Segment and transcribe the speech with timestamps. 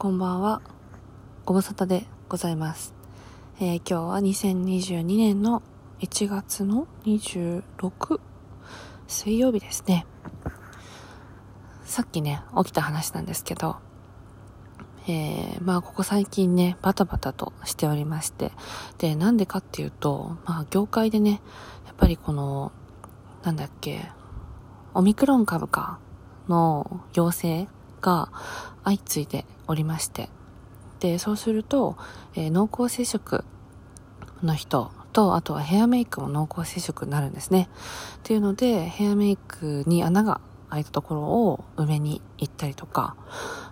[0.00, 0.62] こんばんは。
[1.44, 2.94] ご無沙汰でございます。
[3.60, 5.62] えー今日は2022年の
[6.00, 8.18] 1月の26
[9.06, 10.06] 水曜日ですね。
[11.84, 13.76] さっきね、起きた話なんですけど、
[15.06, 18.52] えーまあここ最近ね、バタバタとしておりまして、
[18.96, 21.42] で、なんでかっていうと、まあ業界でね、
[21.84, 22.72] やっぱりこの、
[23.42, 24.10] なんだっけ、
[24.94, 25.98] オミクロン株か
[26.48, 27.68] の陽性
[28.00, 28.30] が
[28.84, 30.28] 相次いでおりまして、
[31.00, 31.96] で、そうすると、
[32.34, 33.44] えー濃厚接触
[34.42, 37.68] の人と、あとはヘアメイクも濃厚接触になるんですね。
[38.18, 43.16] っていうので、ヘアメイクに穴が開いたところを埋めに行ったりとか、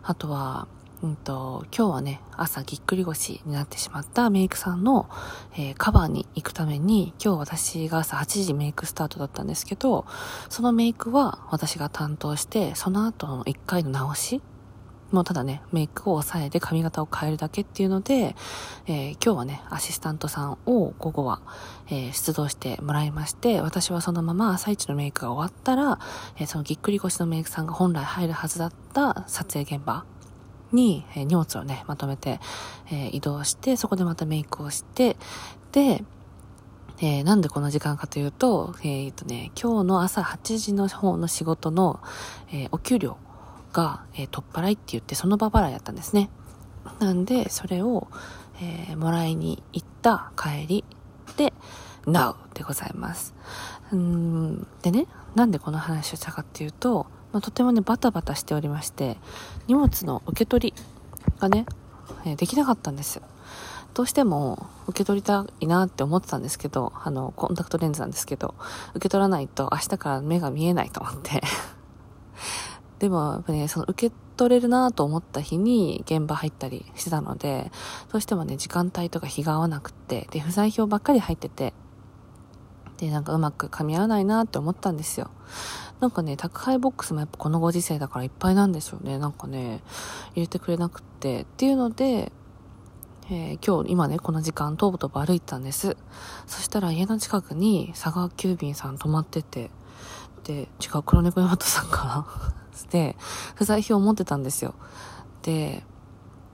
[0.02, 0.68] あとは、
[1.00, 5.08] うんと、今日はね、朝ぎっくり腰になってしまったメイクさんの、
[5.56, 10.06] えーカバーに行くために、今日私が朝8時メイクスタートだったんですけど、
[10.48, 14.42] そのメイクは私が担当して、その後の1回の直し
[15.12, 18.36] もうただね、メイクを抑えて髪型を変えるだけっていうので、
[18.86, 21.40] えー今日はね、アシスタントさんを午後は、
[21.88, 25.98] えー出動してもらいまして、私はそのまま朝一のメイクが終わったら、
[26.36, 30.04] えーそのぎっくり腰のメイクさんが本来入るはずだった撮影現場
[30.72, 32.40] に、え荷物をね、まとめて、
[32.90, 35.16] え移動して、そこでまたメイクをして、
[35.72, 36.04] で、
[37.00, 42.00] えーなんでこの時間かというと、えーとね、今日の朝8時の方の仕事の、
[42.52, 43.16] えーお給料
[43.72, 46.30] が、え取っ払いって言ってその場払いやったんですね。
[46.98, 48.08] なんで、それを、
[48.60, 50.84] えもらいに行った帰り
[51.36, 51.52] で、
[52.06, 53.34] Now でございます。
[53.92, 59.18] うん、でね、なんでこの話をしたかっていうと、まあ、とてもね、バタバタしておりまして、
[59.66, 60.74] 荷物の受け取り
[61.38, 61.66] がね、
[62.24, 63.20] えできなかったんです。
[63.94, 68.54] どうしても受け取りたいなって思ってたんですけど、あの、コンタクトレンズなんですけど、
[68.90, 71.42] 受け取らないと明日から目が見えないと思って。
[73.00, 77.72] でも、やっぱね、その受け取れるなと思った日に現場入ったりしてたので、
[78.12, 81.74] どうしてもね、時間帯とか日が合わなくって、で、不在票ばっかり入ってて、
[82.98, 85.30] で、なんかうまく噛み合わないなって思ったんですよ。
[86.00, 89.18] なんかね、宅配ボックスもやっぱこのご時世だからいっぱいなんですよね。
[89.18, 89.82] なんかね、
[90.34, 91.42] 入れてくれなくって。
[91.42, 92.32] っていうので、
[93.30, 95.96] えー今日、今ね、この時間、とぼとぼ歩いたんです。
[96.46, 99.70] そしたら家の近くに佐川急便さん止まってて、
[100.44, 102.26] で、違う、黒猫ヤマトさんかな
[102.90, 103.16] で、
[103.54, 104.74] 不在票を持ってたんですよ。
[105.42, 105.84] で、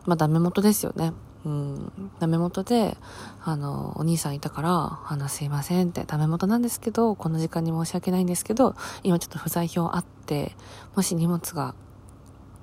[0.05, 1.12] まあ、ダメ元ですよね。
[1.44, 2.97] うん、ダメ元で、
[3.44, 10.56] あの、お兄さんいたから、あの、すいませんって、ダメ元なんですけど、この時間に申し訳ないんですけど、今ちょっと不在票あって、
[10.97, 11.75] もし荷物が、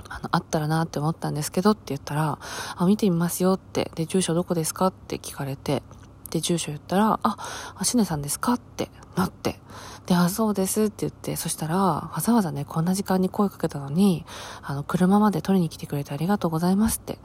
[0.10, 2.40] あの、あったらなって思ったんですけどって言ったら、
[2.76, 5.84] あ、見てみますよって、で、住所どこですかって聞かれて、
[6.32, 7.38] で、住所言ったら、あ、
[7.76, 9.60] あしねさんですかってなって、
[10.08, 14.26] で、あ、そうですって言って、そしたら、わざわざね、こんな時間に声かけたのに、
[14.64, 17.20] あの、車まで取りに来てくれてありがとうございますって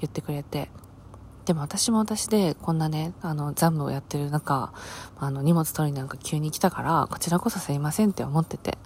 [0.00, 0.70] 言ってくれて、
[1.44, 4.72] でも私も私で、こんなね、あの、ザムをやってる中、
[5.18, 8.78] あの、荷物取りになんか急に来たから、こちらこそすいませんって思ってて。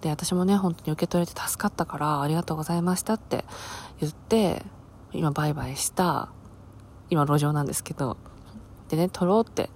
[0.00, 3.44] で、私もね、本当に受け取れて助かったから、ありがとうございましたって
[4.00, 4.64] 言って、
[5.12, 6.28] 今バイバイした、
[7.10, 8.16] 今路上なんですけど、
[8.88, 9.70] でね、取ろうって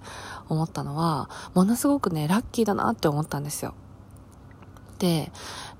[0.47, 3.73] 思ったのは、ものすごくね、ラッキーだなって思ったんですよ。
[4.99, 5.31] で、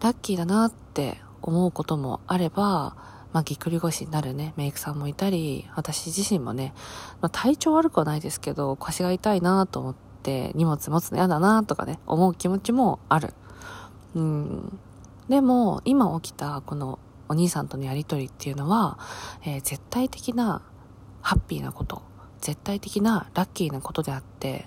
[0.02, 2.96] ラッキーだなって思うこともあれば、
[3.36, 6.74] まあ、ぎっくり腰になるね、メイクさんもいたり、私自身もね、
[7.20, 13.34] まあ、体調悪くはないですけど、腰が痛いなと思って、荷物持つの嫌だなとかね、思う気持ちもある。
[14.16, 14.80] うん。
[15.28, 16.98] でも、今起きたこの
[17.28, 18.98] お兄さんとのやりとりっていうのは、
[19.44, 20.62] えー絶対的な
[21.22, 22.04] ハッピーなこと、
[22.40, 24.66] 絶対的なラッキーなことであって、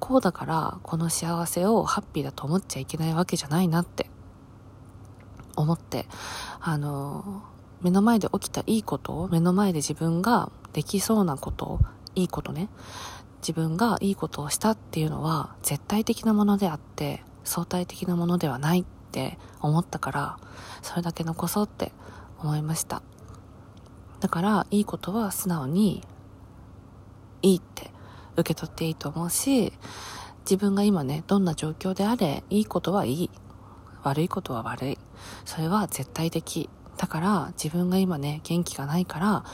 [0.00, 4.10] こうだからこの幸せをハッピーだと思っちゃいけないわけじゃないなって
[5.54, 6.08] 思って、
[6.60, 7.44] あの、
[7.84, 11.80] 目の前で起きたいいこと、目の前で自分ができそうなこと、
[12.14, 12.70] いいことね、
[13.42, 20.38] 自分がいいことをしたっていうのは絶対的なものであって、相対的なものではないって思ったから、
[20.80, 21.92] それだけ残そうって
[22.40, 23.02] 思いました。
[24.20, 26.02] だから、いいことは素直に、
[27.42, 27.90] いいって
[28.38, 29.74] 受け取っていいと思うし、
[30.46, 33.30] 自分が今ね、どんな状況であれ、いいことはいい。
[34.02, 34.98] 悪いことは悪い。
[35.44, 36.70] それは絶対的。
[36.96, 39.44] だから、自分が今ね、元気がないから、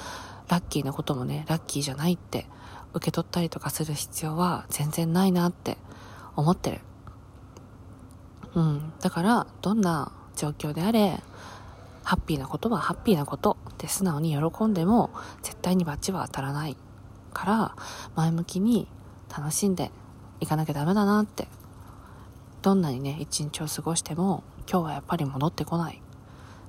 [0.49, 2.47] ラッキーなこともね、ラッキーじゃないって、
[2.93, 5.79] 受け取ったりとかする必要は全然ないなって
[6.37, 6.81] 思ってる。
[8.55, 8.93] うん。
[9.01, 11.23] だから、どんな状況であれ、
[12.03, 15.11] ハッピーなことはハッピーなことって素直に喜んでも、
[15.43, 16.77] 絶対に罰は当たらない。
[17.33, 17.77] から、
[18.17, 18.89] 前向きに
[19.31, 19.93] 楽しんで
[20.41, 21.49] いかなきゃダメだなって。
[22.63, 26.03] どんなにね、一日を過ごしても、今日はやっぱり戻ってこない。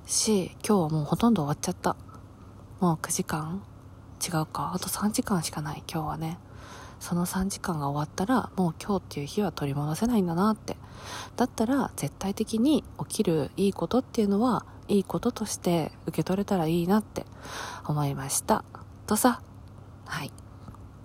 [0.06, 1.96] し、今日はもうほとんど終わっちゃった。
[2.80, 3.62] もう9時間？
[4.22, 4.72] 違うか。
[4.74, 6.38] あと3時間しかない今日はね。
[7.00, 10.76] その3時間が終わったらもう今日っていう日は取り戻せないんだなって。
[11.36, 17.26] だったら絶対的に起きるいいことっていうのはいいこととして受け取れたらいいなって
[17.86, 18.64] 思いました。
[19.06, 19.40] とさ
[20.06, 20.32] はい。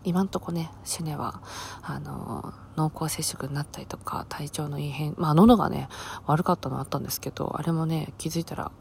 [0.04, 1.42] 今んとこねシュネは
[1.82, 5.90] あの濃厚接触になったりとか体調の異変まあ喉がね
[6.28, 8.72] 悪かったのあったんですけどあれもね気づいたら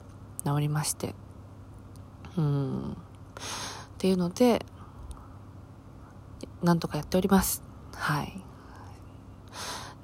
[0.47, 1.15] 治りまして
[2.37, 2.97] うんっ
[3.99, 4.65] ていうので
[6.63, 7.63] なんとかやっております。
[7.95, 8.43] はい。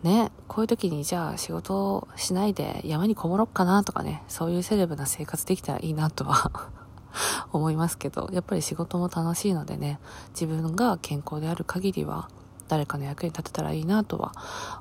[0.03, 6.71] ね、こういう時にじゃあ仕事をしないで山にこもろっかなとかね、そういうセレブな生活できたらいいなとは
[7.53, 10.01] 思いますけど、やっぱり仕事も楽しいのでね、
[10.31, 12.29] 自分が健康である限りは
[12.69, 14.33] 誰かの役に立てたらいいなとは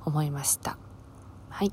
[0.05, 0.77] 思いました。
[1.49, 1.71] はい。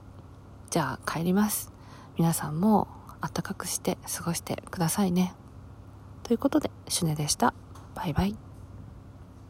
[0.71, 1.73] じゃあ帰ります。
[2.19, 2.89] 皆さんも
[3.21, 5.35] 暖かくして過ごしてくださいね。
[6.23, 7.55] ということで、シュネでした。
[7.95, 8.48] バイバイ。